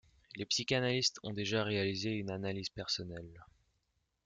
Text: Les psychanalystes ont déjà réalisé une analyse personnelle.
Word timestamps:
Les 0.35 0.45
psychanalystes 0.47 1.19
ont 1.21 1.31
déjà 1.31 1.63
réalisé 1.63 2.09
une 2.09 2.31
analyse 2.31 2.69
personnelle. 2.69 3.45